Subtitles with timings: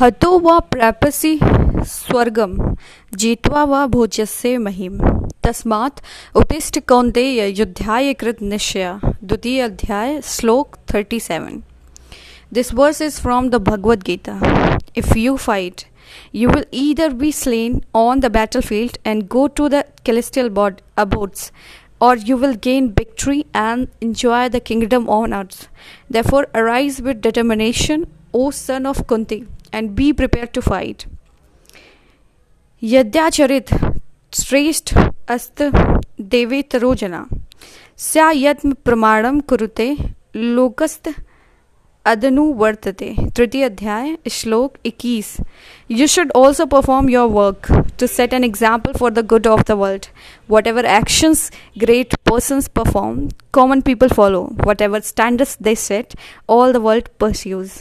[0.00, 2.52] हतो व प्रापसि स्वर्गम
[3.18, 4.98] जीत्वा वा भोजस्य महिम
[5.44, 6.00] तस्मात्
[6.36, 11.58] उपिष्ट कौन्तेय युद्धाय कृत निश्चय। द्वितीय अध्याय, श्लोक 37
[12.52, 14.38] this verse is from the Bhagavad Gita
[14.96, 15.82] if you fight
[16.34, 20.48] you will either be slain on the battle field and go to the celestial
[20.98, 21.52] abodes
[22.02, 25.68] or you will gain victory and enjoy the kingdom on earth
[26.12, 31.05] therefore arise with determination O son of Kunti and be prepared to fight.
[32.81, 33.73] यद्याचरित
[34.33, 34.97] श्रेष्ठ
[35.27, 35.63] अस्त
[36.19, 37.23] देवेतरो जना
[37.97, 39.93] स्या यत्म प्रमाणम कुरुते
[40.35, 41.09] लोकस्त
[42.05, 45.29] अदनुवर्तते तृतीय अध्याय श्लोक 21
[45.99, 47.69] You should also perform your work
[48.01, 50.09] to set an example for the good of the world.
[50.47, 51.49] Whatever actions
[51.85, 54.43] great persons perform, common people follow.
[54.69, 56.15] Whatever standards they set,
[56.47, 57.79] all the world pursues.